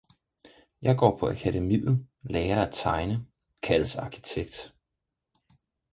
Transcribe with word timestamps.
Jeg 0.81 0.97
går 0.97 1.17
på 1.17 1.27
akademiet, 1.29 2.07
lærer 2.23 2.65
at 2.65 2.73
tegne, 2.73 3.25
kaldes 3.63 3.95
arkitekt 3.95 4.73